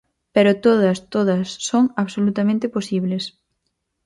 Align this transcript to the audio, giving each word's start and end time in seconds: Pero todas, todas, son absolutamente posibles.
Pero 0.35 0.59
todas, 0.65 0.97
todas, 1.15 1.45
son 1.69 1.83
absolutamente 2.01 2.67
posibles. 2.75 3.23